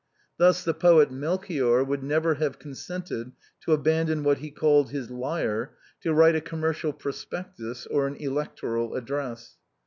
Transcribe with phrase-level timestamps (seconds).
[0.37, 5.11] Thus the poet Melchior would never have con sented to abandon what he called his
[5.11, 9.57] lyre, to write a com mercial prospectus or an electoral address.